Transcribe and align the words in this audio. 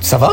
Ça 0.00 0.18
va 0.18 0.30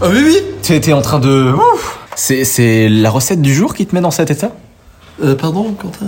Ah 0.00 0.06
oui, 0.10 0.22
oui 0.24 0.38
T'es 0.62 0.92
en 0.92 1.02
train 1.02 1.18
de... 1.18 1.52
Ouf. 1.52 1.98
C'est 2.16 2.44
c'est 2.44 2.88
la 2.88 3.10
recette 3.10 3.42
du 3.42 3.54
jour 3.54 3.74
qui 3.74 3.86
te 3.86 3.94
met 3.94 4.00
dans 4.00 4.10
cet 4.10 4.30
état? 4.30 4.50
Euh, 5.22 5.34
pardon, 5.34 5.72
Quentin 5.72 6.06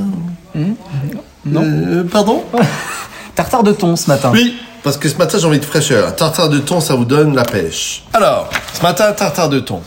Non. 1.45 1.63
Euh, 1.65 2.05
pardon? 2.05 2.45
Tartare 3.35 3.63
de 3.63 3.73
thon 3.73 3.97
ce 3.97 4.09
matin. 4.09 4.31
Oui, 4.33 4.57
parce 4.83 4.97
que 4.97 5.09
ce 5.09 5.17
matin 5.17 5.39
j'ai 5.39 5.47
envie 5.47 5.59
de 5.61 5.65
fraîcheur. 5.65 6.09
Un 6.09 6.13
tartare 6.13 6.49
de 6.49 6.59
thon, 6.59 6.81
ça 6.81 6.95
vous 6.95 7.05
donne 7.05 7.35
la 7.35 7.45
pêche. 7.45 8.05
Alors, 8.15 8.49
ce 8.73 8.83
matin, 8.83 9.07
un 9.09 9.13
tartare 9.13 9.49
de 9.49 9.61
thon. 9.61 9.83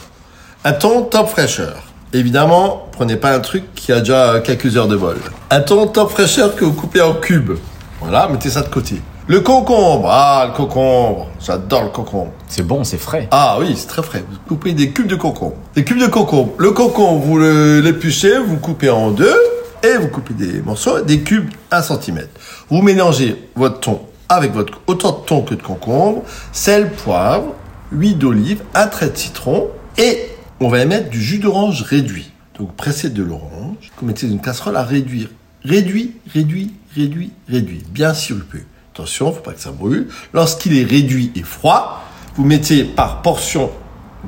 Un 0.64 0.74
thon 0.74 1.04
top 1.04 1.30
fraîcheur. 1.30 1.78
Évidemment, 2.14 2.88
prenez 2.92 3.16
pas 3.16 3.34
un 3.34 3.40
truc 3.40 3.64
qui 3.76 3.92
a 3.92 4.00
déjà 4.00 4.40
quelques 4.42 4.78
heures 4.78 4.88
de 4.88 4.96
vol. 4.96 5.18
Un 5.50 5.62
thon 5.62 5.88
top 5.88 6.12
fraîcheur 6.12 6.56
que 6.56 6.66
vous 6.66 6.74
coupez 6.74 7.02
en 7.02 7.14
cubes. 7.14 7.58
Voilà, 8.02 8.28
mettez 8.28 8.50
ça 8.50 8.62
de 8.62 8.70
côté. 8.70 9.02
Le 9.30 9.42
concombre, 9.42 10.10
ah 10.10 10.46
le 10.48 10.58
concombre, 10.58 11.28
j'adore 11.40 11.84
le 11.84 11.90
concombre. 11.90 12.32
C'est 12.48 12.66
bon, 12.66 12.84
c'est 12.84 12.98
frais. 12.98 13.28
Ah 13.30 13.58
oui, 13.60 13.76
c'est 13.76 13.86
très 13.86 14.02
frais. 14.02 14.24
Vous 14.28 14.40
coupez 14.48 14.74
des 14.74 14.90
cubes 14.90 15.06
de 15.06 15.16
concombre. 15.16 15.54
Des 15.76 15.84
cubes 15.84 16.00
de 16.00 16.08
concombre. 16.08 16.54
Le 16.58 16.72
concombre, 16.72 17.20
vous 17.24 17.38
l'épluchez, 17.38 18.40
vous 18.40 18.56
le 18.56 18.60
coupez 18.60 18.90
en 18.90 19.12
deux 19.12 19.36
et 19.84 19.98
vous 19.98 20.08
coupez 20.08 20.34
des 20.34 20.64
morceaux, 20.64 21.02
des 21.02 21.20
cubes 21.20 21.48
1 21.70 21.84
cm. 21.84 22.26
Vous 22.72 22.82
mélangez 22.82 23.36
votre 23.56 23.80
thon 23.82 24.02
avec 24.30 24.52
votre 24.52 24.82
autant 24.88 25.12
de 25.12 25.24
thon 25.28 25.44
que 25.44 25.54
de 25.54 25.62
concombre, 25.62 26.24
sel, 26.52 26.90
poivre, 26.90 27.54
huile 27.92 28.18
d'olive, 28.18 28.64
un 28.74 28.88
trait 28.88 29.12
de 29.12 29.16
citron 29.16 29.68
et 30.00 30.28
on 30.60 30.70
va 30.70 30.80
y 30.80 30.88
mettre 30.88 31.12
du 31.12 31.22
jus 31.22 31.38
d'orange 31.38 31.84
réduit. 31.84 32.32
Donc 32.58 32.76
pressez 32.76 33.12
de 33.12 33.22
l'orange, 33.22 33.92
vous 34.02 34.08
mettez 34.08 34.26
une 34.26 34.42
casserole 34.42 34.76
à 34.76 34.84
réduire. 34.84 35.30
Réduit, 35.64 36.16
réduit, 36.34 36.74
réduit, 36.96 37.32
réduit. 37.48 37.84
Bien 37.92 38.16
sirupeux. 38.16 38.64
Attention, 39.00 39.32
faut 39.32 39.40
pas 39.40 39.54
que 39.54 39.62
ça 39.62 39.72
brûle. 39.72 40.10
Lorsqu'il 40.34 40.78
est 40.78 40.84
réduit 40.84 41.32
et 41.34 41.44
froid, 41.44 42.04
vous 42.36 42.44
mettez 42.44 42.84
par 42.84 43.22
portion 43.22 43.72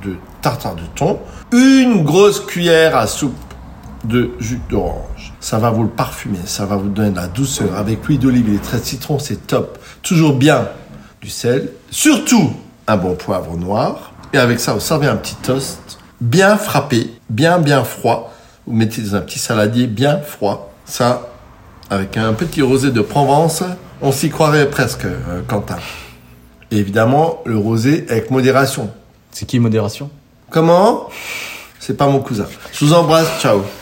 de 0.02 0.16
tartare 0.42 0.76
de 0.76 0.84
thon 0.96 1.20
une 1.52 2.06
grosse 2.06 2.40
cuillère 2.40 2.96
à 2.96 3.06
soupe 3.06 3.36
de 4.06 4.32
jus 4.40 4.62
d'orange. 4.70 5.34
Ça 5.42 5.60
va 5.60 5.72
vous 5.72 5.84
le 5.84 5.90
parfumer, 5.90 6.40
ça 6.46 6.66
va 6.66 6.78
vous 6.78 6.88
donner 6.88 7.10
de 7.10 7.18
la 7.18 7.28
douceur. 7.28 7.76
Avec 7.76 8.08
l'huile 8.08 8.20
d'olive 8.20 8.48
et 8.48 8.52
les 8.54 8.60
traits 8.60 8.84
de 8.84 8.86
citron, 8.86 9.20
c'est 9.20 9.46
top. 9.46 9.78
Toujours 10.04 10.38
bien 10.38 10.70
du 11.20 11.30
sel, 11.30 11.74
surtout 11.90 12.54
un 12.88 12.96
bon 12.96 13.16
poivre 13.16 13.58
noir. 13.58 14.14
Et 14.32 14.38
avec 14.38 14.62
ça, 14.62 14.72
vous 14.72 14.80
servez 14.80 15.08
un 15.08 15.18
petit 15.18 15.36
toast 15.36 16.00
bien 16.22 16.56
frappé, 16.56 17.12
bien 17.30 17.60
bien 17.60 17.84
froid. 17.84 18.34
Vous 18.66 18.74
mettez 18.74 19.02
dans 19.02 19.18
un 19.18 19.22
petit 19.22 19.40
saladier 19.40 19.88
bien 19.88 20.20
froid. 20.20 20.72
Ça, 20.86 21.28
avec 21.90 22.16
un 22.16 22.32
petit 22.32 22.62
rosé 22.62 22.92
de 22.92 23.02
Provence, 23.02 23.64
on 24.02 24.12
s'y 24.12 24.30
croirait 24.30 24.70
presque, 24.70 25.06
euh, 25.06 25.42
Quentin. 25.48 25.78
Et 26.72 26.78
évidemment, 26.78 27.42
le 27.46 27.58
rosé 27.58 28.06
avec 28.10 28.32
modération. 28.32 28.90
C'est 29.32 29.46
qui 29.46 29.60
modération? 29.60 30.10
Comment? 30.50 31.10
C'est 31.80 31.98
pas 31.98 32.08
mon 32.08 32.20
cousin. 32.20 32.46
Je 32.72 32.86
vous 32.86 32.94
embrasse, 32.94 33.28
ciao. 33.42 33.62